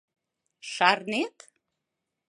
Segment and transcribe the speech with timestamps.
[0.71, 1.37] Шарнет?